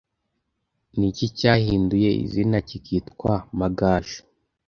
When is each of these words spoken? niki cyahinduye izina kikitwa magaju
niki 0.97 1.25
cyahinduye 1.37 2.09
izina 2.25 2.57
kikitwa 2.67 3.31
magaju 3.59 4.21